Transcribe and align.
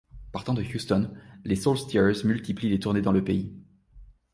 Partant 0.31 0.55
de 0.55 0.63
Houston, 0.63 1.11
les 1.43 1.55
Soul 1.55 1.77
Stirrers 1.77 2.23
multiplient 2.25 2.69
les 2.71 2.79
tournées 2.79 3.03
dans 3.03 3.11
le 3.11 3.23
pays. 3.23 3.53